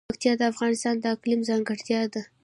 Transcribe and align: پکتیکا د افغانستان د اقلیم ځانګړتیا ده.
پکتیکا 0.09 0.35
د 0.39 0.41
افغانستان 0.51 0.95
د 0.99 1.05
اقلیم 1.15 1.41
ځانګړتیا 1.49 2.01
ده. 2.13 2.21